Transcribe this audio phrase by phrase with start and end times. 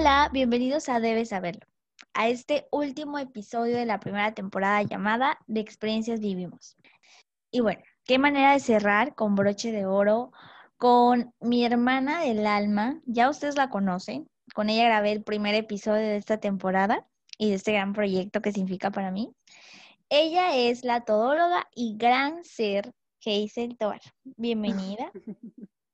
[0.00, 1.66] Hola, bienvenidos a Debes Saberlo,
[2.14, 6.78] a este último episodio de la primera temporada llamada De Experiencias Vivimos.
[7.50, 10.32] Y bueno, qué manera de cerrar con broche de oro
[10.78, 16.00] con mi hermana del alma, ya ustedes la conocen, con ella grabé el primer episodio
[16.00, 19.34] de esta temporada y de este gran proyecto que significa para mí.
[20.08, 22.94] Ella es la todóloga y gran ser
[23.26, 24.00] Hazel Tovar.
[24.24, 25.12] Bienvenida.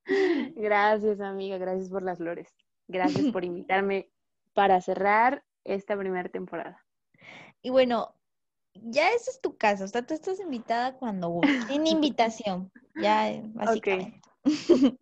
[0.55, 2.55] Gracias, amiga, gracias por las flores.
[2.89, 4.11] Gracias por invitarme
[4.55, 6.85] para cerrar esta primera temporada.
[7.63, 8.15] Y bueno,
[8.75, 13.41] ya ese es tu caso, o sea, tú estás invitada cuando guste, sin invitación, ya
[13.55, 14.21] básicamente.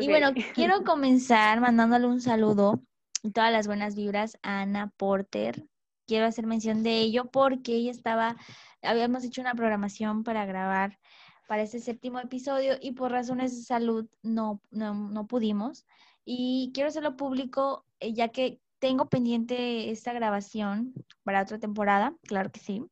[0.00, 2.80] Y bueno, quiero comenzar mandándole un saludo
[3.22, 5.66] y todas las buenas vibras a Ana Porter.
[6.06, 8.36] Quiero hacer mención de ello porque ella estaba,
[8.82, 10.98] habíamos hecho una programación para grabar
[11.46, 15.84] para este séptimo episodio y por razones de salud no, no, no pudimos.
[16.24, 22.50] Y quiero hacerlo público eh, ya que tengo pendiente esta grabación para otra temporada, claro
[22.50, 22.82] que sí.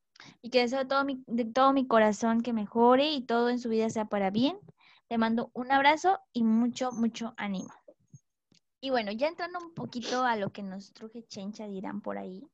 [0.42, 3.58] Y que deseo de todo mi, de todo mi corazón que mejore y todo en
[3.58, 4.58] su vida sea para bien.
[5.08, 7.72] Le mando un abrazo y mucho, mucho ánimo.
[8.80, 12.46] Y bueno, ya entrando un poquito a lo que nos truje Chencha dirán por ahí,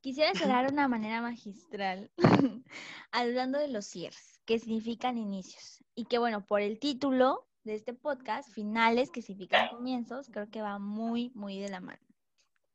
[0.00, 2.10] quisiera cerrar de una manera magistral
[3.12, 5.84] hablando de los cierres, que significan inicios.
[5.94, 10.62] Y que bueno, por el título de este podcast, finales que significan comienzos, creo que
[10.62, 12.00] va muy, muy de la mano.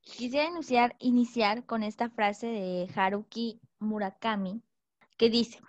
[0.01, 4.61] Quisiera iniciar, iniciar con esta frase de Haruki Murakami,
[5.17, 5.59] que dice,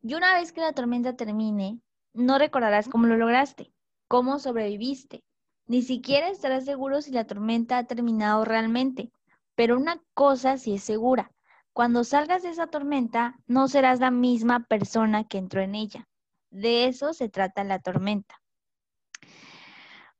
[0.00, 1.80] y una vez que la tormenta termine,
[2.12, 3.72] no recordarás cómo lo lograste,
[4.06, 5.24] cómo sobreviviste,
[5.66, 9.10] ni siquiera estarás seguro si la tormenta ha terminado realmente,
[9.56, 11.32] pero una cosa sí es segura,
[11.72, 16.06] cuando salgas de esa tormenta, no serás la misma persona que entró en ella.
[16.50, 18.41] De eso se trata la tormenta.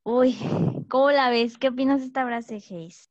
[0.03, 0.37] Uy,
[0.89, 1.57] ¿cómo la ves?
[1.57, 3.09] ¿Qué opinas de esta frase, Hayes?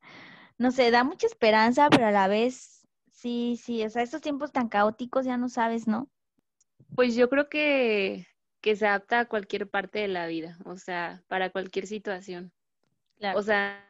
[0.57, 4.51] No sé, da mucha esperanza, pero a la vez, sí, sí, o sea, estos tiempos
[4.51, 6.09] tan caóticos ya no sabes, ¿no?
[6.95, 8.27] Pues yo creo que,
[8.61, 12.53] que se adapta a cualquier parte de la vida, o sea, para cualquier situación.
[13.35, 13.89] O sea,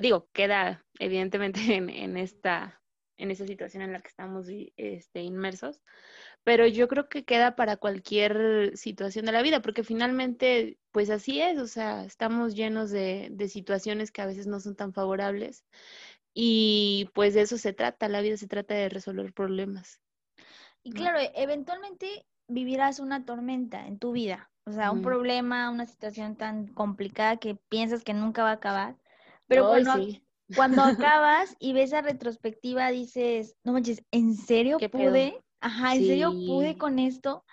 [0.00, 2.80] digo, queda evidentemente en, en, esta,
[3.16, 5.80] en esta situación en la que estamos este, inmersos,
[6.42, 11.40] pero yo creo que queda para cualquier situación de la vida, porque finalmente, pues así
[11.40, 15.64] es, o sea, estamos llenos de, de situaciones que a veces no son tan favorables
[16.34, 20.00] y pues de eso se trata, la vida se trata de resolver problemas.
[20.82, 26.36] Y claro, eventualmente vivirás una tormenta en tu vida, o sea, un problema, una situación
[26.36, 28.96] tan complicada que piensas que nunca va a acabar,
[29.46, 30.06] pero cuando,
[30.54, 35.42] cuando acabas y ves a retrospectiva dices, no manches, ¿en serio pude?
[35.60, 37.44] Ajá, ¿en serio pude con esto?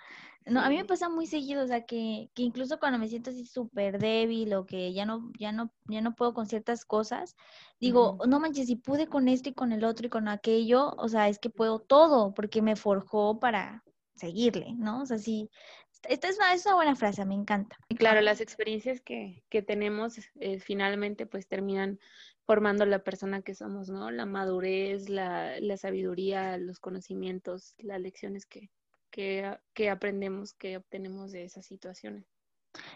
[0.44, 3.30] No, a mí me pasa muy seguido, o sea, que, que incluso cuando me siento
[3.30, 7.36] así súper débil o que ya no, ya no, ya no puedo con ciertas cosas,
[7.78, 11.08] digo, no manches, si pude con esto y con el otro y con aquello, o
[11.08, 13.84] sea, es que puedo todo, porque me forjó para
[14.16, 15.02] seguirle, ¿no?
[15.02, 15.48] O sea, sí,
[16.08, 17.76] esta es una, es una buena frase, me encanta.
[17.96, 21.98] Claro, las experiencias que, que tenemos eh, finalmente pues terminan
[22.44, 24.10] formando la persona que somos, ¿no?
[24.10, 28.70] La madurez, la, la sabiduría, los conocimientos, las lecciones que,
[29.10, 32.24] que, que, aprendemos, que obtenemos de esas situaciones.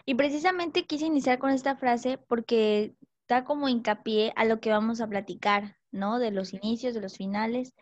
[0.05, 2.95] Y precisamente quise iniciar con esta frase porque
[3.27, 6.19] da como hincapié a lo que vamos a platicar, ¿no?
[6.19, 7.73] De los inicios, de los finales,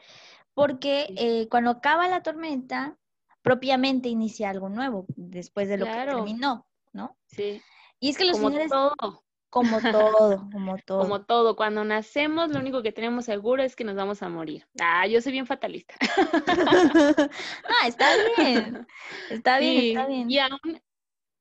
[0.54, 2.98] porque eh, cuando acaba la tormenta,
[3.46, 7.16] propiamente inicia algo nuevo después de lo que terminó, ¿no?
[7.28, 7.62] Sí.
[8.00, 8.72] Y es que los finales...
[8.72, 9.24] Todo.
[9.52, 11.02] Como todo, como todo.
[11.02, 11.56] Como todo.
[11.56, 14.66] Cuando nacemos, lo único que tenemos seguro es que nos vamos a morir.
[14.82, 15.94] Ah, yo soy bien fatalista.
[17.30, 18.88] ah, está bien.
[19.30, 20.32] Está bien, está bien.
[20.32, 20.82] Y aún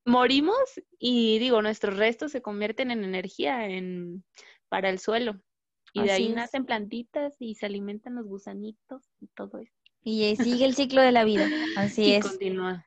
[0.05, 0.59] morimos
[0.99, 4.25] y digo, nuestros restos se convierten en energía en,
[4.69, 5.41] para el suelo.
[5.95, 9.84] Y de ahí nacen plantitas y se alimentan los gusanitos y todo eso.
[10.05, 11.49] Y sigue el ciclo de la vida.
[11.77, 12.27] Así y es.
[12.27, 12.85] continúa.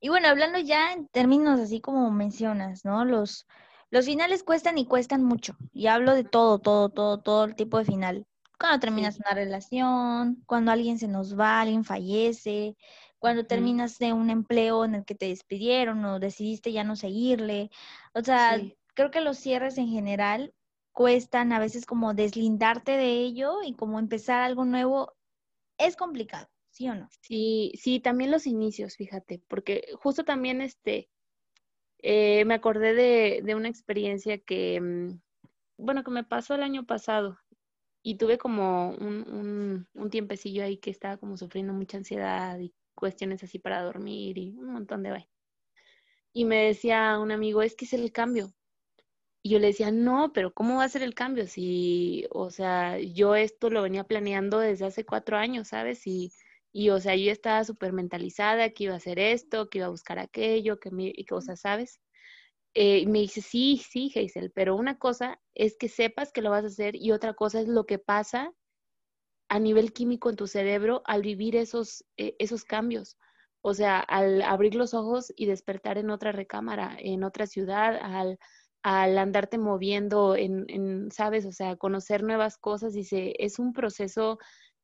[0.00, 3.04] Y bueno, hablando ya en términos así como mencionas, ¿no?
[3.04, 3.46] Los,
[3.90, 5.56] los finales cuestan y cuestan mucho.
[5.72, 8.26] Y hablo de todo, todo, todo, todo el tipo de final.
[8.58, 12.76] Cuando terminas una relación, cuando alguien se nos va, alguien fallece,
[13.18, 17.70] cuando terminas de un empleo en el que te despidieron o decidiste ya no seguirle.
[18.12, 18.60] O sea,
[18.94, 20.52] creo que los cierres en general
[20.92, 25.14] cuestan a veces como deslindarte de ello y como empezar algo nuevo
[25.86, 26.48] es complicado.
[26.72, 27.08] ¿sí o no?
[27.20, 31.10] Sí, sí, también los inicios, fíjate, porque justo también este,
[31.98, 35.20] eh, me acordé de, de, una experiencia que, mm,
[35.78, 37.38] bueno, que me pasó el año pasado
[38.02, 42.74] y tuve como un, un, un tiempecillo ahí que estaba como sufriendo mucha ansiedad y
[42.94, 45.30] cuestiones así para dormir y un montón de vainas.
[46.32, 48.54] Y me decía un amigo, es que es el cambio.
[49.42, 51.46] Y yo le decía, no, pero ¿cómo va a ser el cambio?
[51.46, 56.06] Si, o sea, yo esto lo venía planeando desde hace cuatro años, ¿sabes?
[56.06, 56.32] Y,
[56.72, 59.90] y o sea, yo estaba súper mentalizada que iba a hacer esto, que iba a
[59.90, 62.00] buscar aquello, que me, y cosas, ¿sabes?
[62.74, 66.64] Eh, me dice, sí, sí, Hazel, pero una cosa es que sepas que lo vas
[66.64, 68.52] a hacer y otra cosa es lo que pasa
[69.48, 73.18] a nivel químico en tu cerebro al vivir esos, eh, esos cambios.
[73.60, 78.38] O sea, al abrir los ojos y despertar en otra recámara, en otra ciudad, al
[78.82, 81.46] al andarte moviendo en, ¿sabes?
[81.46, 84.38] O sea, conocer nuevas cosas y se, es un proceso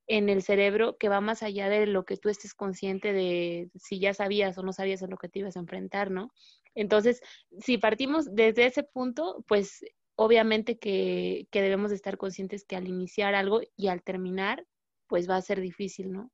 [0.06, 3.98] en el cerebro que va más allá de lo que tú estés consciente de si
[3.98, 6.30] ya sabías o no sabías en lo que te ibas a enfrentar, ¿no?
[6.74, 7.20] Entonces,
[7.58, 9.84] si partimos desde ese punto, pues
[10.14, 14.64] obviamente que, que debemos de estar conscientes que al iniciar algo y al terminar,
[15.08, 16.30] pues va a ser difícil, ¿no?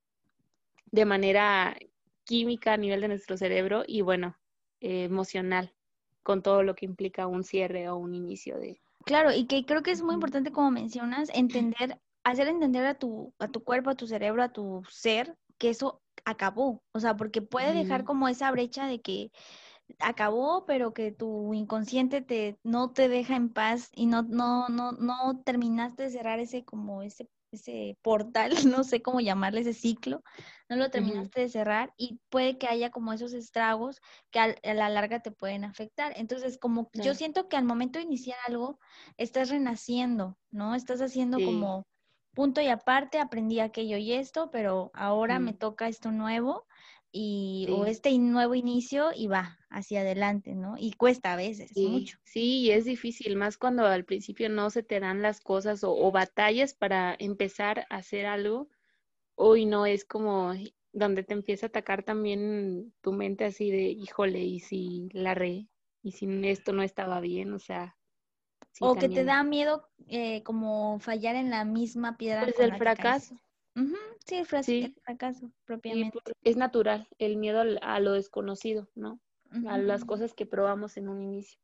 [0.92, 1.76] De manera
[2.24, 4.36] química a nivel de nuestro cerebro y bueno,
[4.80, 5.74] eh, emocional
[6.24, 8.80] con todo lo que implica un cierre o un inicio de...
[9.04, 13.32] Claro, y que creo que es muy importante, como mencionas, entender, hacer entender a tu,
[13.38, 16.82] a tu cuerpo, a tu cerebro, a tu ser, que eso acabó.
[16.92, 19.30] O sea, porque puede dejar como esa brecha de que
[19.98, 24.92] acabó, pero que tu inconsciente te no te deja en paz y no no no
[24.92, 30.22] no terminaste de cerrar ese como ese ese portal, no sé cómo llamarle ese ciclo,
[30.68, 34.88] no lo terminaste de cerrar y puede que haya como esos estragos que a, la
[34.88, 36.12] larga te pueden afectar.
[36.16, 38.78] Entonces, como yo siento que al momento de iniciar algo,
[39.16, 40.74] estás renaciendo, ¿no?
[40.74, 41.86] Estás haciendo como
[42.34, 46.66] punto y aparte, aprendí aquello y esto, pero ahora me toca esto nuevo
[47.16, 50.74] y o este nuevo inicio y va hacia adelante, ¿no?
[50.76, 52.18] Y cuesta a veces mucho.
[52.24, 56.74] Sí, es difícil, más cuando al principio no se te dan las cosas o, batallas
[56.74, 58.68] para empezar a hacer algo.
[59.36, 60.54] Hoy no es como
[60.92, 65.68] donde te empieza a atacar también tu mente así de, híjole, y si la re,
[66.02, 67.96] y si esto no estaba bien, o sea.
[68.80, 72.42] o que te da miedo eh, como fallar en la misma piedra.
[72.42, 73.40] Pues el fracaso
[74.62, 76.18] sí, fracaso propiamente.
[76.42, 79.20] es natural el miedo a lo desconocido, ¿no?
[79.68, 81.60] A las cosas que probamos en un inicio.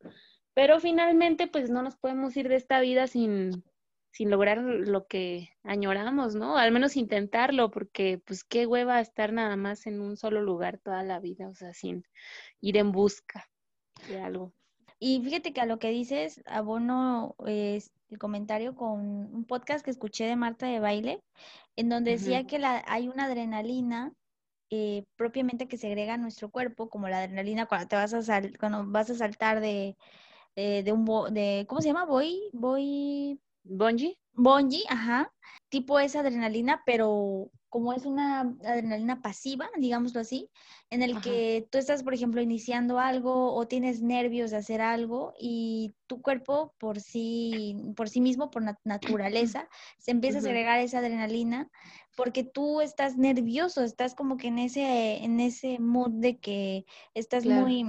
[0.53, 3.63] Pero finalmente, pues no nos podemos ir de esta vida sin,
[4.11, 6.57] sin lograr lo que añoramos, ¿no?
[6.57, 11.03] Al menos intentarlo, porque pues qué hueva estar nada más en un solo lugar toda
[11.03, 12.05] la vida, o sea, sin
[12.59, 13.49] ir en busca
[14.07, 14.53] de algo.
[15.03, 18.99] Y fíjate que a lo que dices, abono es el comentario con
[19.33, 21.23] un podcast que escuché de Marta de Baile,
[21.75, 24.13] en donde decía que la, hay una adrenalina
[24.69, 28.85] eh, propiamente que segrega nuestro cuerpo, como la adrenalina cuando te vas a sal, cuando
[28.85, 29.97] vas a saltar de,
[30.55, 31.03] eh, de un
[31.33, 32.05] de ¿cómo se llama?
[32.05, 34.19] Voy, voy Bonji.
[34.33, 35.33] Bonji, ajá.
[35.69, 40.49] Tipo esa adrenalina, pero como es una adrenalina pasiva, digámoslo así,
[40.89, 45.33] en el que tú estás, por ejemplo, iniciando algo o tienes nervios de hacer algo
[45.39, 49.69] y tu cuerpo por sí, por sí mismo, por naturaleza,
[49.99, 51.71] se empieza a segregar esa adrenalina
[52.17, 57.45] porque tú estás nervioso, estás como que en ese, en ese mood de que estás
[57.45, 57.85] muy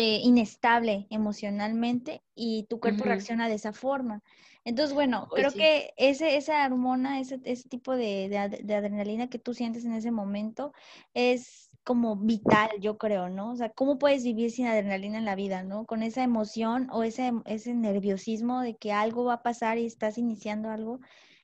[0.00, 4.22] eh, inestable emocionalmente y tu cuerpo reacciona de esa forma.
[4.64, 8.28] Entonces, bueno, creo que ese, esa hormona, ese, ese tipo de,
[8.62, 10.72] de, adrenalina que tú sientes en ese momento
[11.14, 13.50] es como vital, yo creo, ¿no?
[13.50, 15.84] O sea, ¿cómo puedes vivir sin adrenalina en la vida, ¿no?
[15.84, 20.16] Con esa emoción o ese, ese nerviosismo de que algo va a pasar y estás
[20.16, 21.00] iniciando algo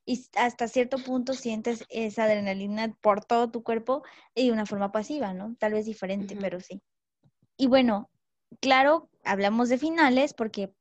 [0.06, 4.92] y hasta cierto punto sientes esa adrenalina por todo tu cuerpo y de una forma
[4.92, 5.56] pasiva, ¿no?
[5.58, 6.80] Tal vez diferente, pero sí.
[7.56, 8.10] Y bueno,
[8.60, 10.72] claro, hablamos de finales porque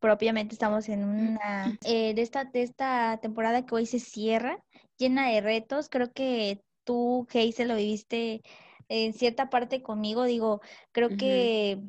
[0.00, 4.62] propiamente estamos en una eh, de esta de esta temporada que hoy se cierra
[4.98, 5.88] llena de retos.
[5.88, 8.42] Creo que tú se lo viviste
[8.88, 10.24] en cierta parte conmigo.
[10.24, 10.60] Digo
[10.92, 11.80] creo que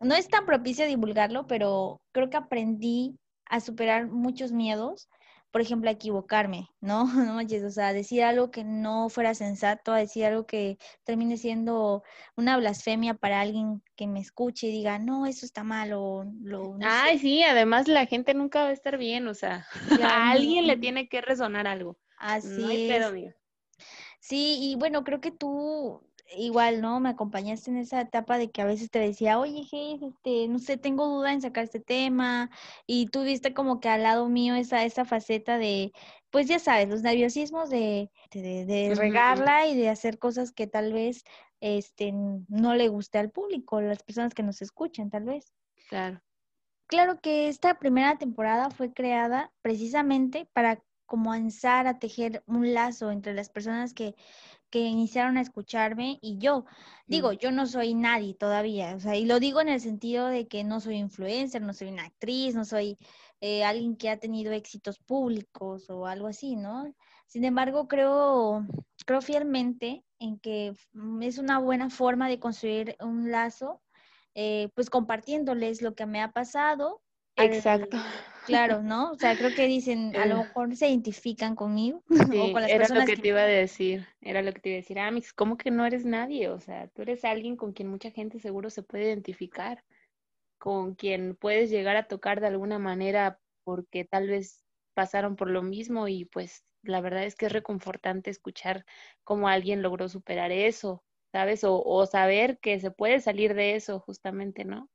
[0.00, 5.08] no es tan propicio divulgarlo pero creo que aprendí a superar muchos miedos
[5.50, 7.04] por ejemplo, a equivocarme, ¿no?
[7.32, 11.36] No manches, o sea, decir algo que no fuera sensato, a decir algo que termine
[11.36, 12.02] siendo
[12.36, 16.76] una blasfemia para alguien que me escuche y diga, no, eso está mal o lo...
[16.82, 19.66] Ay, sí, además la gente nunca va a estar bien, o sea,
[20.02, 21.98] a alguien le tiene que resonar algo.
[22.18, 23.34] Así es.
[24.20, 26.02] Sí, y bueno, creo que tú
[26.36, 27.00] igual, ¿no?
[27.00, 29.66] Me acompañaste en esa etapa de que a veces te decía, oye,
[30.02, 32.50] este, no sé, tengo duda en sacar este tema,
[32.86, 35.92] y tú viste como que al lado mío esa, esa faceta de,
[36.30, 41.24] pues ya sabes, los nerviosismos de, de, regarla y de hacer cosas que tal vez
[41.60, 45.52] este, no le guste al público, las personas que nos escuchan, tal vez.
[45.88, 46.20] Claro.
[46.86, 53.34] Claro que esta primera temporada fue creada precisamente para comenzar a tejer un lazo entre
[53.34, 54.14] las personas que,
[54.70, 56.64] que iniciaron a escucharme y yo.
[57.06, 60.46] Digo, yo no soy nadie todavía, o sea, y lo digo en el sentido de
[60.46, 62.98] que no soy influencer, no soy una actriz, no soy
[63.40, 66.92] eh, alguien que ha tenido éxitos públicos o algo así, ¿no?
[67.26, 68.66] Sin embargo, creo,
[69.06, 73.80] creo fielmente en que mm, es una buena forma de construir un lazo,
[74.34, 77.02] eh, pues compartiéndoles lo que me ha pasado.
[77.36, 77.96] Exacto.
[78.48, 79.12] Claro, ¿no?
[79.12, 80.38] O sea, creo que dicen, a lo eh.
[80.38, 82.02] mejor se identifican conmigo.
[82.32, 84.98] Sí, era lo que, te iba a decir, era lo que te iba a decir,
[84.98, 86.48] ah, Mix, ¿cómo que no eres nadie?
[86.48, 89.84] O sea, tú eres alguien con quien mucha gente seguro se puede identificar,
[90.58, 94.64] con quien puedes llegar a tocar de alguna manera porque tal vez
[94.94, 98.84] pasaron por lo mismo y pues la verdad es que es reconfortante escuchar
[99.24, 101.60] cómo alguien logró superar eso, ¿sabes?
[101.64, 104.88] O, saber que se puede salir de eso justamente, ¿no?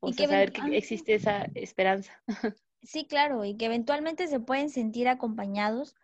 [0.00, 2.20] O saber que existe esa esperanza.
[2.82, 5.94] Sí, claro, y que eventualmente se pueden sentir acompañados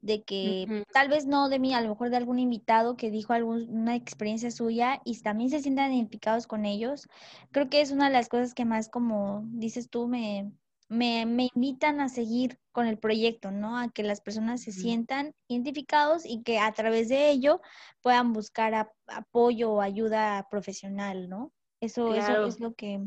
[0.00, 3.32] de que tal vez no de mí, a lo mejor de algún invitado que dijo
[3.32, 7.08] alguna experiencia suya y también se sientan identificados con ellos.
[7.50, 10.52] Creo que es una de las cosas que más, como dices tú, me,
[10.88, 13.78] me, me, invitan a seguir con el proyecto, ¿no?
[13.78, 17.60] A que las personas se sientan identificados y que a través de ello
[18.00, 21.52] puedan buscar apoyo o ayuda profesional, ¿no?
[21.80, 23.00] Eso, eso es lo que,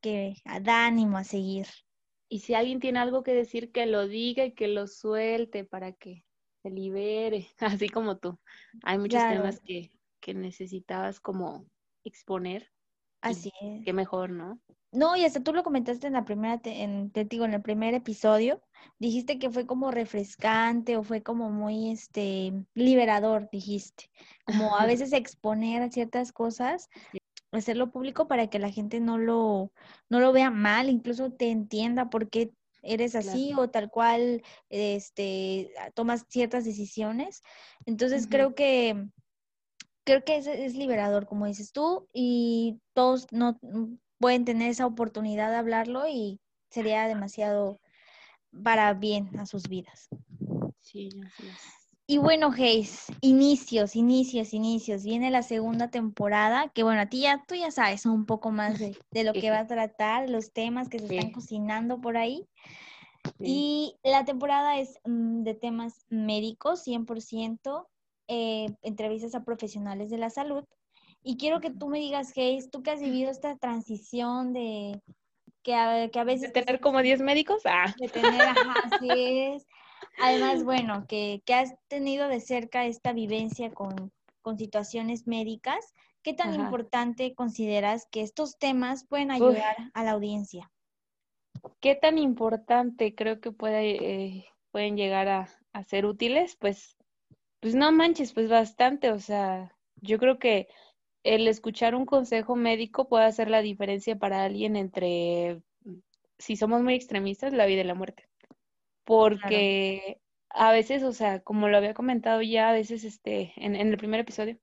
[0.00, 1.66] que da ánimo a seguir.
[2.28, 5.92] Y si alguien tiene algo que decir, que lo diga y que lo suelte para
[5.92, 6.24] que
[6.62, 7.48] se libere,
[7.82, 8.38] así como tú.
[8.82, 11.66] Hay muchos temas que, que necesitabas como
[12.04, 12.70] exponer.
[13.20, 13.84] Así es.
[13.84, 14.60] Qué mejor, ¿no?
[14.90, 17.92] No, y hasta tú lo comentaste en la primera, en, te digo, en el primer
[17.92, 18.62] episodio,
[18.98, 24.10] dijiste que fue como refrescante o fue como muy, este, liberador, dijiste,
[24.46, 26.88] como a veces exponer ciertas cosas,
[27.52, 29.72] hacerlo público para que la gente no lo,
[30.08, 32.52] no lo vea mal, incluso te entienda por qué
[32.82, 37.42] eres así o tal cual, este, tomas ciertas decisiones.
[37.86, 39.08] Entonces creo que
[40.04, 43.58] creo que es, es liberador, como dices tú, y todos no
[44.18, 46.40] pueden tener esa oportunidad de hablarlo y
[46.70, 47.80] sería demasiado
[48.64, 50.08] para bien a sus vidas.
[50.80, 51.77] Sí, así es.
[52.10, 55.04] Y bueno, Hayes, inicios, inicios, inicios.
[55.04, 58.78] Viene la segunda temporada, que bueno, a ti ya, tú ya sabes un poco más
[58.78, 62.48] de, lo que va a tratar, los temas que se están cocinando por ahí.
[63.38, 67.86] Y la temporada es mm, de temas médicos, 100%,
[68.28, 70.64] eh, entrevistas a profesionales de la salud.
[71.22, 75.02] Y quiero que tú me digas, Hayes, tú que has vivido esta transición de
[75.62, 76.54] que a, que a veces...
[76.54, 77.94] De tener como 10 médicos, ah.
[78.00, 79.66] De tener, así es.
[80.20, 86.34] Además, bueno, que, que, has tenido de cerca esta vivencia con, con situaciones médicas, ¿qué
[86.34, 90.70] tan importante consideras que estos temas pueden ayudar a la audiencia?
[91.80, 96.56] ¿Qué tan importante creo que puede, eh, pueden llegar a, a, ser útiles?
[96.56, 96.96] Pues,
[97.60, 100.68] pues no manches, pues bastante, o sea, yo creo que
[101.24, 105.62] el escuchar un consejo médico puede hacer la diferencia para alguien entre,
[106.38, 108.27] si somos muy extremistas, la vida y la muerte.
[109.08, 113.88] Porque a veces, o sea, como lo había comentado ya, a veces este, en, en,
[113.88, 114.58] el primer episodio,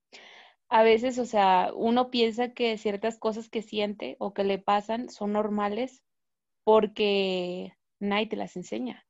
[0.69, 5.09] a veces, o sea, uno piensa que ciertas cosas que siente o que le pasan
[5.09, 6.03] son normales
[6.63, 9.07] porque nadie te las enseña,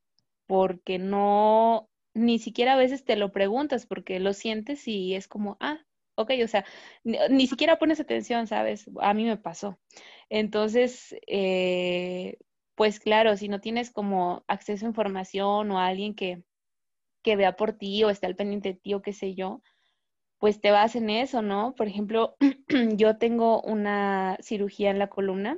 [0.47, 5.57] porque no, ni siquiera a veces te lo preguntas porque lo sientes y es como,
[5.59, 5.79] ah,
[6.15, 6.63] ok, o sea,
[7.03, 8.89] ni, siquiera pones atención, ¿sabes?
[9.01, 9.77] A mí me pasó.
[10.29, 12.37] Entonces, eh,
[12.75, 16.43] pues claro, si no tienes como acceso a información o a alguien que,
[17.23, 19.61] que vea por ti o esté al pendiente de ti o qué sé yo,
[20.39, 21.73] pues te vas en eso, ¿no?
[21.75, 22.35] Por ejemplo,
[22.97, 25.57] yo tengo una cirugía en la columna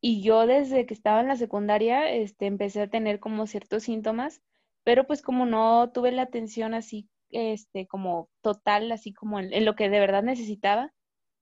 [0.00, 4.42] y yo desde que estaba en la secundaria este, empecé a tener como ciertos síntomas,
[4.84, 9.74] pero pues como no tuve la atención así este, como total, así como en, lo
[9.76, 10.92] que de verdad necesitaba,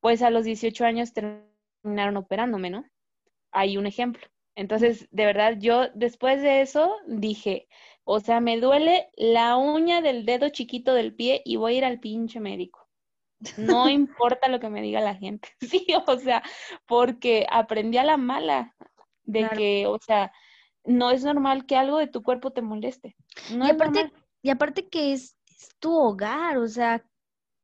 [0.01, 2.85] pues a los 18 años terminaron operándome, ¿no?
[3.51, 4.23] Hay un ejemplo.
[4.55, 7.69] Entonces, de verdad, yo después de eso dije,
[8.05, 11.85] o sea, me duele la uña del dedo chiquito del pie y voy a ir
[11.85, 12.89] al pinche médico.
[13.57, 15.49] No importa lo que me diga la gente.
[15.61, 16.43] Sí, o sea,
[16.87, 18.75] porque aprendí a la mala
[19.25, 20.33] de que, o sea,
[20.85, 23.17] no es normal que algo de tu cuerpo te moleste.
[23.53, 25.37] No y aparte, y aparte que es
[25.79, 27.05] tu hogar, o sea,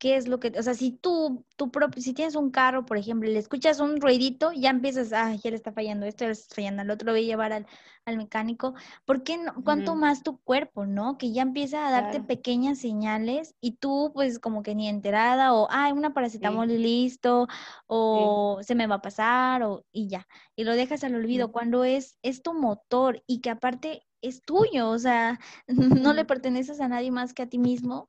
[0.07, 3.29] ¿qué es lo que, o sea, si tú, tú si tienes un carro, por ejemplo,
[3.29, 6.33] y le escuchas un ruidito, ya empiezas, ah, ya le está fallando esto, ya le
[6.35, 7.67] está fallando al otro, voy a llevar al,
[8.05, 9.53] al mecánico, ¿por qué no?
[9.65, 11.19] ¿Cuánto más tu cuerpo, no?
[11.19, 15.67] Que ya empieza a darte pequeñas señales y tú, pues, como que ni enterada, o,
[15.73, 17.49] ah, una paracetamol listo,
[17.89, 21.83] o se me va a pasar, o, y ya, y lo dejas al olvido, cuando
[21.83, 26.89] es, es tu motor, y que aparte es tuyo, o sea, no le perteneces a
[26.89, 28.07] nadie más que a ti mismo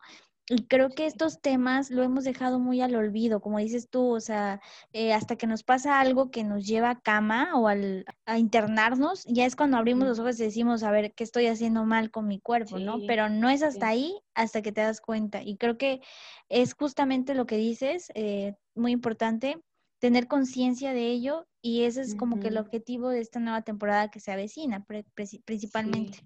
[0.50, 4.20] y creo que estos temas lo hemos dejado muy al olvido, como dices tú, o
[4.22, 4.62] sea,
[4.94, 9.25] eh, hasta que nos pasa algo que nos lleva a cama o al, a internarnos,
[9.25, 12.27] ya es cuando abrimos los ojos y decimos, a ver, ¿qué estoy haciendo mal con
[12.27, 12.80] mi cuerpo?
[12.80, 12.98] ¿no?
[13.08, 15.44] Pero no es hasta ahí hasta que te das cuenta.
[15.44, 16.00] Y creo que
[16.48, 19.62] es justamente lo que dices, eh, muy importante,
[20.00, 24.10] tener conciencia de ello y ese es como que el objetivo de esta nueva temporada
[24.10, 24.86] que se avecina,
[25.44, 26.20] principalmente.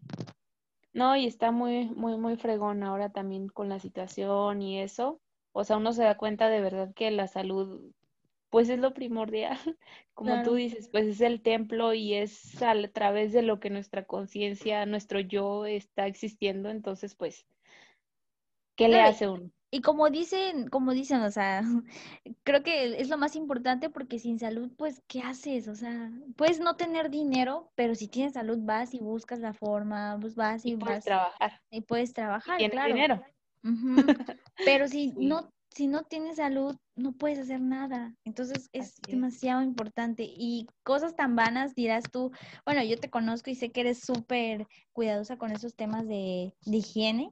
[0.93, 5.21] No, y está muy, muy, muy fregón ahora también con la situación y eso.
[5.53, 7.93] O sea, uno se da cuenta de verdad que la salud,
[8.49, 9.57] pues es lo primordial.
[10.13, 14.05] Como tú dices, pues es el templo y es a través de lo que nuestra
[14.05, 16.69] conciencia, nuestro yo está existiendo.
[16.69, 17.47] Entonces, pues,
[18.75, 19.49] ¿qué le hace uno?
[19.73, 21.61] Y como dicen, como dicen, o sea,
[22.43, 25.69] creo que es lo más importante porque sin salud, pues, ¿qué haces?
[25.69, 30.17] O sea, puedes no tener dinero, pero si tienes salud vas y buscas la forma,
[30.19, 31.61] pues vas y, puedes trabajar.
[31.71, 32.93] Y puedes trabajar, y claro.
[32.93, 33.23] dinero.
[34.65, 38.15] Pero si no, si no tienes salud, no puedes hacer nada.
[38.25, 40.23] Entonces es demasiado importante.
[40.27, 42.31] Y cosas tan vanas dirás tú,
[42.65, 46.77] bueno, yo te conozco y sé que eres súper cuidadosa con esos temas de, de
[46.77, 47.31] higiene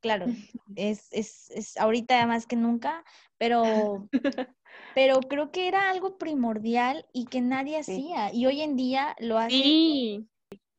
[0.00, 0.26] claro,
[0.76, 3.04] es, es, es ahorita más que nunca,
[3.38, 4.08] pero,
[4.94, 8.32] pero creo que era algo primordial y que nadie hacía.
[8.32, 9.50] Y hoy en día lo hace.
[9.50, 10.28] Sí.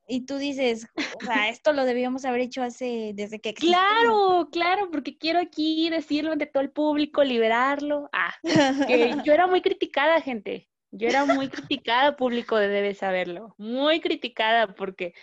[0.06, 0.86] Y tú dices,
[1.22, 5.90] o sea, esto lo debíamos haber hecho hace, desde que Claro, claro, porque quiero aquí
[5.90, 8.10] decirlo ante todo el público, liberarlo.
[8.12, 10.70] Ah, que yo era muy criticada, gente.
[10.92, 13.56] Yo era muy criticada, público debe saberlo.
[13.58, 15.14] Muy criticada porque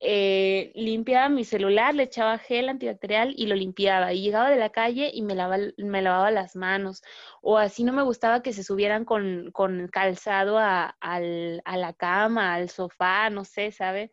[0.00, 4.12] eh, limpiaba mi celular, le echaba gel antibacterial y lo limpiaba.
[4.14, 5.34] Y llegaba de la calle y me,
[5.76, 7.02] me lavaba las manos.
[7.42, 11.92] O así no me gustaba que se subieran con, con calzado a, al, a la
[11.92, 14.10] cama, al sofá, no sé, ¿saben?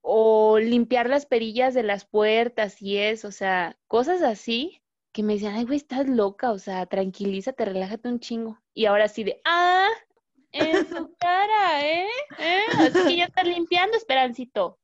[0.00, 4.82] O limpiar las perillas de las puertas y eso, o sea, cosas así
[5.12, 8.58] que me decían, ay, güey, estás loca, o sea, tranquilízate, relájate un chingo.
[8.74, 9.88] Y ahora sí de, ah,
[10.52, 12.08] en su cara, ¿eh?
[12.38, 12.62] ¿Eh?
[12.78, 14.78] Así que ya estás limpiando, Esperancito.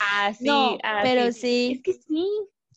[0.00, 1.72] Así, no, pero sí.
[1.76, 2.28] Es que sí.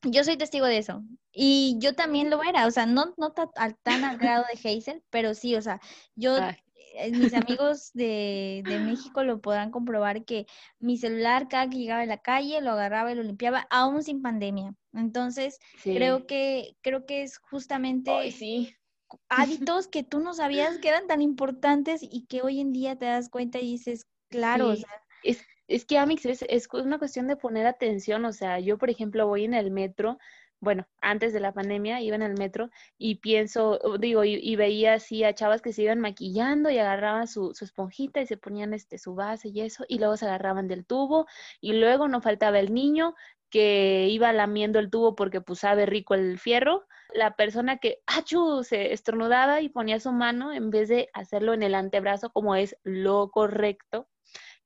[0.03, 1.03] Yo soy testigo de eso.
[1.31, 3.49] Y yo también lo era, o sea, no, no tan,
[3.84, 5.81] tan al grado de Hazel, pero sí, o sea,
[6.15, 10.45] yo, eh, mis amigos de, de, México lo podrán comprobar que
[10.79, 14.21] mi celular cada que llegaba a la calle lo agarraba y lo limpiaba, aún sin
[14.21, 14.75] pandemia.
[14.93, 18.73] Entonces, creo que, creo que es justamente sí.
[19.29, 23.05] hábitos que tú no sabías que eran tan importantes y que hoy en día te
[23.05, 24.89] das cuenta y dices, claro, o sea,
[25.23, 28.89] es es que Amix es, es una cuestión de poner atención, o sea, yo por
[28.89, 30.17] ejemplo voy en el metro,
[30.60, 35.23] bueno, antes de la pandemia iba en el metro y pienso, digo, y, veía así
[35.23, 38.97] a chavas que se iban maquillando y agarraban su, su, esponjita y se ponían este
[38.97, 41.28] su base y eso, y luego se agarraban del tubo,
[41.62, 43.15] y luego no faltaba el niño
[43.49, 48.63] que iba lamiendo el tubo porque pues sabe rico el fierro, la persona que, ¡achu!
[48.63, 52.78] se estornudaba y ponía su mano en vez de hacerlo en el antebrazo como es
[52.84, 54.08] lo correcto,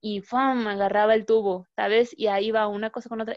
[0.02, 0.68] y ¡fum!
[0.68, 2.14] agarraba el tubo, ¿sabes?
[2.18, 3.36] Y ahí va una cosa con otra.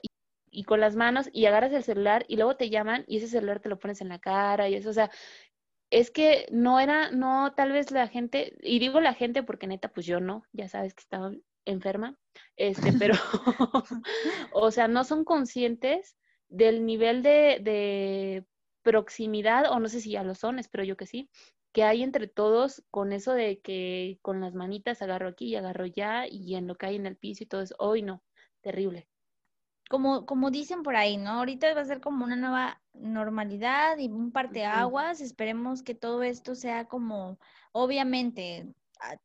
[0.51, 3.61] Y, con las manos y agarras el celular y luego te llaman y ese celular
[3.61, 5.11] te lo pones en la cara y eso, o sea,
[5.91, 9.89] es que no era, no, tal vez la gente, y digo la gente porque neta,
[9.89, 11.33] pues yo no, ya sabes que estaba
[11.65, 12.19] enferma,
[12.57, 13.15] este, pero,
[14.53, 16.17] o sea, no son conscientes
[16.49, 18.45] del nivel de, de
[18.83, 21.31] proximidad, o no sé si ya lo son, espero yo que sí,
[21.73, 25.87] que hay entre todos con eso de que con las manitas agarro aquí y agarro
[25.87, 27.75] ya y en lo que hay en el piso y todo eso.
[27.79, 28.23] Hoy no,
[28.61, 29.09] terrible.
[29.89, 31.31] Como, como dicen por ahí, ¿no?
[31.31, 35.21] Ahorita va a ser como una nueva normalidad y un parteaguas.
[35.21, 37.39] Esperemos que todo esto sea como,
[37.73, 38.75] obviamente,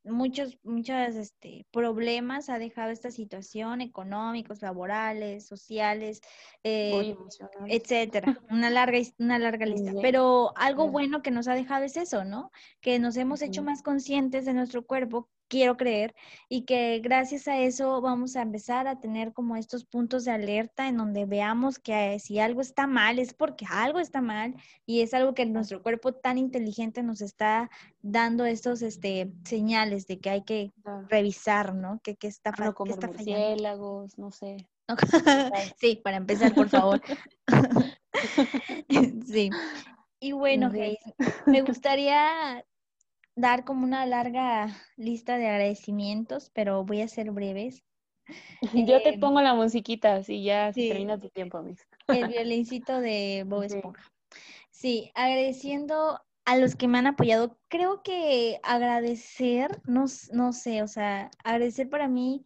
[0.03, 6.21] muchos, muchos este, problemas ha dejado esta situación económicos, laborales, sociales,
[6.63, 7.15] eh,
[7.67, 8.39] etcétera.
[8.49, 9.93] Una larga, una larga lista.
[10.01, 12.51] Pero algo bueno que nos ha dejado es eso, ¿no?
[12.81, 16.15] Que nos hemos hecho más conscientes de nuestro cuerpo, quiero creer,
[16.49, 20.87] y que gracias a eso vamos a empezar a tener como estos puntos de alerta
[20.87, 24.55] en donde veamos que si algo está mal es porque algo está mal
[24.85, 27.69] y es algo que nuestro cuerpo tan inteligente nos está
[28.01, 30.73] dando estos este, señales de que hay que
[31.09, 31.99] revisar, ¿no?
[32.03, 33.07] Que, que está, no que está
[34.17, 34.57] no sé.
[35.77, 37.01] sí, para empezar, por favor.
[39.27, 39.49] sí.
[40.19, 40.71] Y bueno,
[41.45, 42.63] me gustaría
[43.37, 47.83] dar como una larga lista de agradecimientos, pero voy a ser breves.
[48.89, 51.87] Yo te em, pongo la musiquita, si ya termina tu tiempo, mis.
[52.07, 54.11] El violincito de Bob Esponja.
[54.71, 57.57] Sí, agradeciendo a los que me han apoyado.
[57.67, 62.43] Creo que agradecer, no, no sé, o sea, agradecer para mí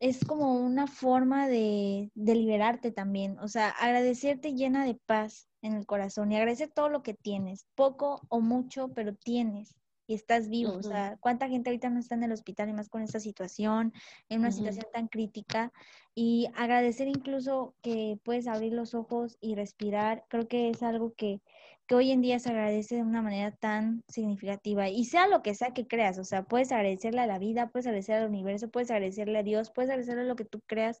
[0.00, 3.38] es como una forma de, de liberarte también.
[3.38, 7.66] O sea, agradecerte llena de paz en el corazón y agradecer todo lo que tienes,
[7.76, 10.72] poco o mucho, pero tienes y estás vivo.
[10.72, 13.92] O sea, ¿cuánta gente ahorita no está en el hospital y más con esta situación,
[14.28, 15.72] en una situación tan crítica?
[16.14, 21.40] Y agradecer incluso que puedes abrir los ojos y respirar, creo que es algo que,
[21.86, 24.88] que hoy en día se agradece de una manera tan significativa.
[24.88, 27.86] Y sea lo que sea que creas, o sea, puedes agradecerle a la vida, puedes
[27.86, 31.00] agradecer al universo, puedes agradecerle a Dios, puedes agradecerle a lo que tú creas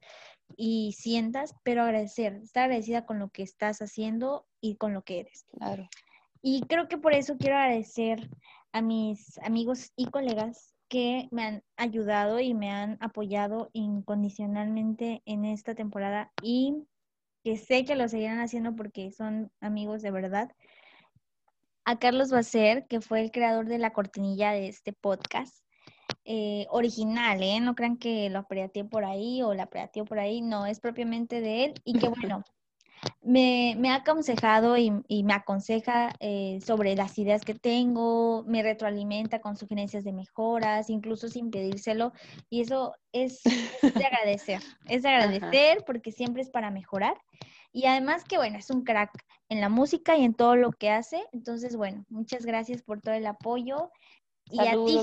[0.56, 5.20] y sientas, pero agradecer, estar agradecida con lo que estás haciendo y con lo que
[5.20, 5.46] eres.
[5.56, 5.88] Claro.
[6.46, 8.28] Y creo que por eso quiero agradecer
[8.70, 15.46] a mis amigos y colegas que me han ayudado y me han apoyado incondicionalmente en
[15.46, 16.84] esta temporada y
[17.44, 20.50] que sé que lo seguirán haciendo porque son amigos de verdad.
[21.86, 25.64] A Carlos Bacer, que fue el creador de la cortinilla de este podcast.
[26.26, 27.58] Eh, original, ¿eh?
[27.60, 31.40] No crean que lo apreté por ahí o la apreté por ahí, no, es propiamente
[31.40, 32.44] de él y que bueno,
[33.22, 34.90] me, ha aconsejado y,
[35.22, 41.28] me aconseja eh, sobre las ideas que tengo, me retroalimenta con sugerencias de mejoras, incluso
[41.28, 42.12] sin pedírselo.
[42.50, 43.52] Y eso es de
[44.06, 47.16] agradecer, es de agradecer porque siempre es para mejorar.
[47.72, 49.10] Y además que, bueno, es un crack
[49.48, 51.24] en la música y en todo lo que hace.
[51.32, 53.90] Entonces, bueno, muchas gracias por todo el apoyo.
[54.50, 55.00] Y a ti,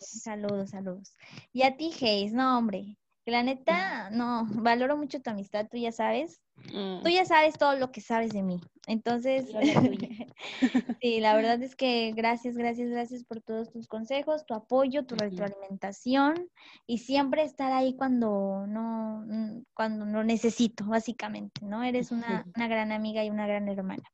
[0.00, 1.16] Saludos, saludos.
[1.52, 5.92] Y a ti, Hayes, no, hombre, la neta, no, valoro mucho tu amistad, tú ya
[5.92, 6.40] sabes.
[6.62, 7.08] Tú mm.
[7.08, 8.60] ya sabes todo lo que sabes de mí.
[8.86, 9.46] Entonces,
[11.00, 15.14] sí, la verdad es que gracias, gracias, gracias por todos tus consejos, tu apoyo, tu
[15.14, 16.48] retroalimentación
[16.86, 21.82] y siempre estar ahí cuando no, mm, cuando lo necesito, básicamente, ¿no?
[21.82, 24.04] Eres una, una gran amiga y una gran hermana.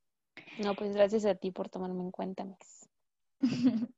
[0.58, 2.88] No, pues gracias a ti por tomarme en cuenta, Max.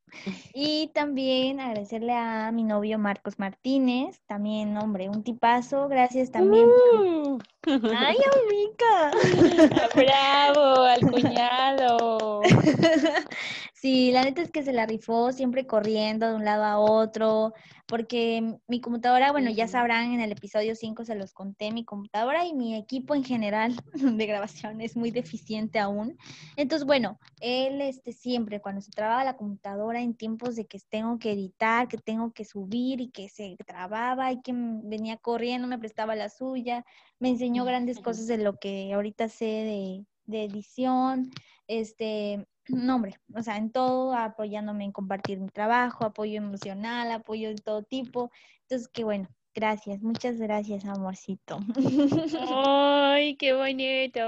[0.55, 6.68] y también agradecerle a mi novio Marcos Martínez, también, hombre, un tipazo, gracias también.
[6.68, 7.38] Uh.
[7.64, 9.88] ¡Ay, amiga!
[9.94, 12.40] ¡Bravo, al cuñado!
[13.72, 17.53] sí, la neta es que se la rifó siempre corriendo de un lado a otro,
[17.87, 22.46] porque mi computadora, bueno, ya sabrán, en el episodio 5 se los conté, mi computadora
[22.46, 26.16] y mi equipo en general de grabación es muy deficiente aún.
[26.57, 31.18] Entonces, bueno, él este, siempre, cuando se trababa la computadora en tiempos de que tengo
[31.18, 35.79] que editar, que tengo que subir y que se trababa y que venía corriendo, me
[35.79, 36.87] prestaba la suya,
[37.18, 41.31] me enseñó grandes cosas de lo que ahorita sé de, de edición,
[41.67, 47.49] este, no, hombre, o sea, en todo, apoyándome en compartir mi trabajo, apoyo emocional, apoyo
[47.49, 48.31] de todo tipo.
[48.62, 51.61] Entonces, qué bueno, gracias, muchas gracias, amorcito.
[52.49, 54.21] Ay, qué bonito.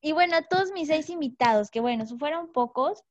[0.00, 3.02] Y bueno, a todos mis seis invitados, que bueno, fueron pocos,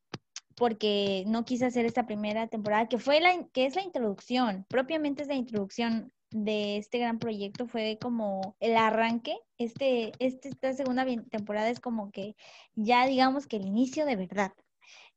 [0.55, 5.21] porque no quise hacer esta primera temporada, que fue la, que es la introducción, propiamente
[5.21, 9.37] es la introducción de este gran proyecto fue como el arranque.
[9.57, 12.35] Este, este, esta segunda temporada es como que
[12.75, 14.53] ya digamos que el inicio de verdad.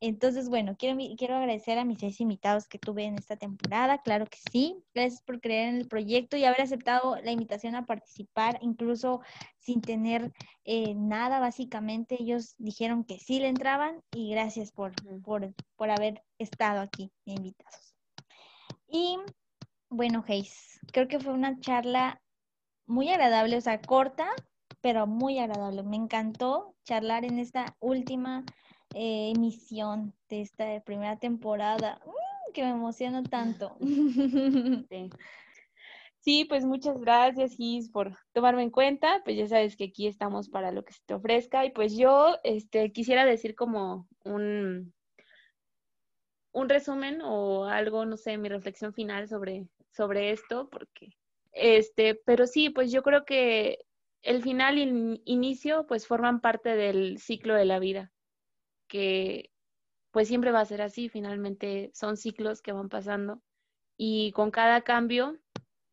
[0.03, 4.25] Entonces, bueno, quiero, quiero agradecer a mis seis invitados que tuve en esta temporada, claro
[4.27, 4.83] que sí.
[4.95, 9.21] Gracias por creer en el proyecto y haber aceptado la invitación a participar, incluso
[9.59, 10.33] sin tener
[10.65, 12.17] eh, nada, básicamente.
[12.19, 14.93] Ellos dijeron que sí le entraban y gracias por,
[15.23, 17.95] por, por haber estado aquí invitados.
[18.89, 19.19] Y
[19.91, 22.23] bueno, Hayes, creo que fue una charla
[22.87, 24.29] muy agradable, o sea, corta,
[24.81, 25.83] pero muy agradable.
[25.83, 28.45] Me encantó charlar en esta última
[28.95, 33.77] eh, emisión de esta primera temporada, mm, que me emociona tanto.
[36.23, 36.45] Sí.
[36.45, 39.23] pues muchas gracias, Gis, por tomarme en cuenta.
[39.25, 41.65] Pues ya sabes que aquí estamos para lo que se te ofrezca.
[41.65, 44.93] Y pues yo este, quisiera decir como un,
[46.53, 51.17] un resumen o algo, no sé, mi reflexión final sobre sobre esto, porque,
[51.53, 53.79] este, pero sí, pues yo creo que
[54.23, 58.13] el final y el inicio, pues forman parte del ciclo de la vida,
[58.89, 59.51] que
[60.11, 63.41] pues siempre va a ser así, finalmente son ciclos que van pasando
[63.97, 65.39] y con cada cambio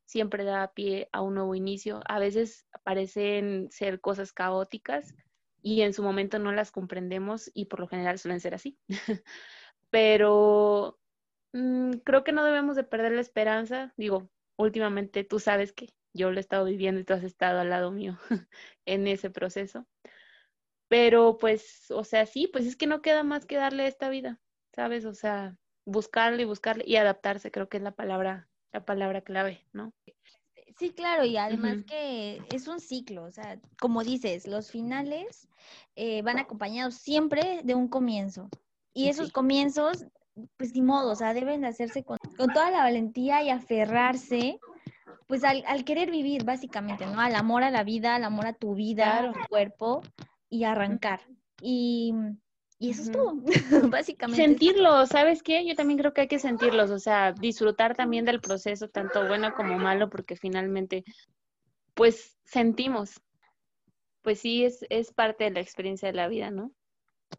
[0.05, 2.01] siempre da pie a un nuevo inicio.
[2.07, 5.13] A veces parecen ser cosas caóticas
[5.61, 8.77] y en su momento no las comprendemos y por lo general suelen ser así.
[9.89, 10.97] Pero
[11.53, 13.93] Mm, creo que no debemos de perder la esperanza.
[13.97, 17.69] Digo, últimamente tú sabes que yo lo he estado viviendo y tú has estado al
[17.69, 18.17] lado mío
[18.85, 19.87] en ese proceso.
[20.89, 24.39] Pero pues, o sea, sí, pues es que no queda más que darle esta vida,
[24.73, 25.05] ¿sabes?
[25.05, 29.65] O sea, buscarle y buscarle y adaptarse, creo que es la palabra, la palabra clave,
[29.73, 29.93] ¿no?
[30.77, 35.49] Sí, claro, y además que es un ciclo, o sea, como dices, los finales
[35.95, 38.47] eh, van acompañados siempre de un comienzo.
[38.93, 40.05] Y esos comienzos
[40.57, 42.17] pues ni modo, o sea, deben de hacerse con,
[42.53, 44.59] toda la valentía y aferrarse
[45.27, 47.19] pues al, querer vivir, básicamente, ¿no?
[47.19, 50.01] Al amor a la vida, al amor a tu vida, a tu cuerpo
[50.49, 51.19] y arrancar.
[51.61, 52.13] Y,
[52.79, 53.33] eso es todo,
[53.91, 54.41] básicamente.
[54.41, 55.65] Sentirlos, ¿sabes qué?
[55.65, 59.53] Yo también creo que hay que sentirlos, o sea, disfrutar también del proceso, tanto bueno
[59.53, 61.03] como malo, porque finalmente,
[61.93, 63.19] pues sentimos.
[64.21, 66.71] Pues sí, es, es parte de la experiencia de la vida, ¿no?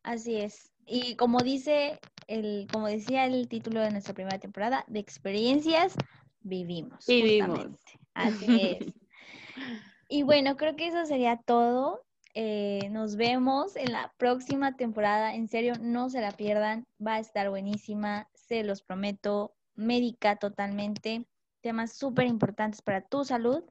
[0.02, 0.70] Así es.
[0.84, 5.96] Y como dice el, como decía el título de nuestra primera temporada, de experiencias
[6.40, 7.04] vivimos.
[7.06, 7.66] Vivimos.
[8.14, 8.94] Así es.
[10.08, 12.04] y bueno, creo que eso sería todo.
[12.34, 15.34] Eh, nos vemos en la próxima temporada.
[15.34, 16.86] En serio, no se la pierdan.
[17.04, 18.28] Va a estar buenísima.
[18.34, 19.54] Se los prometo.
[19.74, 21.26] Médica totalmente.
[21.62, 23.64] Temas súper importantes para tu salud.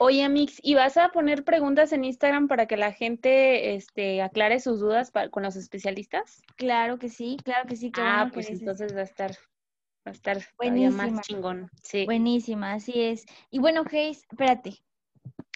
[0.00, 4.60] Oye, Mix, ¿y vas a poner preguntas en Instagram para que la gente este, aclare
[4.60, 6.40] sus dudas con los especialistas?
[6.56, 7.90] Claro que sí, claro que sí.
[7.96, 9.32] ah, pues entonces va a estar,
[10.06, 11.68] va a estar todavía más chingón.
[11.82, 12.04] Sí.
[12.04, 13.26] Buenísima, así es.
[13.50, 14.78] Y bueno, Geis, espérate.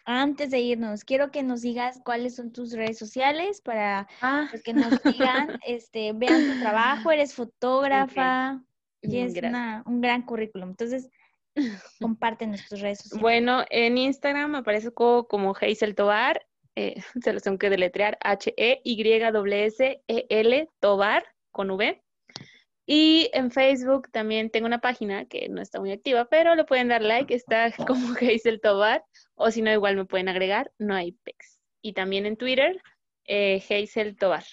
[0.04, 4.50] Antes de irnos, quiero que nos digas cuáles son tus redes sociales para ah.
[4.64, 8.60] que nos digan, este, vean tu trabajo, eres fotógrafa
[9.00, 9.34] y es
[9.86, 10.70] un gran currículum.
[10.70, 11.08] Entonces,
[12.00, 13.20] Comparte nuestras redes sociales.
[13.20, 18.98] Bueno, en Instagram aparezco como Hazel Tobar, eh, se los tengo que deletrear, H-E-Y-S-E-L
[20.80, 22.02] Tobar con V.
[22.84, 26.88] Y en Facebook también tengo una página que no está muy activa, pero le pueden
[26.88, 31.12] dar like, está como Hazel Tobar, o si no, igual me pueden agregar, no hay
[31.12, 31.60] pex.
[31.80, 32.82] Y también en Twitter,
[33.24, 34.44] eh, Hazel Tobar.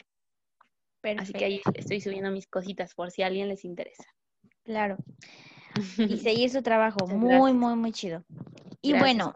[1.18, 4.04] Así que ahí estoy subiendo mis cositas por si a alguien les interesa.
[4.64, 4.98] Claro
[5.98, 7.08] y seguir su trabajo.
[7.08, 8.24] muy, muy, muy chido.
[8.82, 9.34] Y bueno,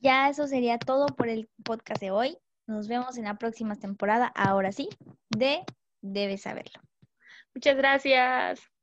[0.00, 2.38] ya eso sería todo por el podcast de hoy.
[2.66, 4.88] Nos vemos en la próxima temporada, ahora sí,
[5.30, 5.64] de
[6.00, 6.80] Debes Saberlo.
[7.54, 8.73] Muchas gracias.